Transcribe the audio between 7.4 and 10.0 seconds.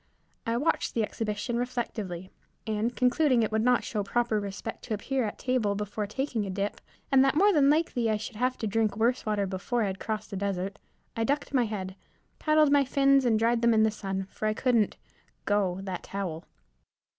than likely I should have to drink worse water before I had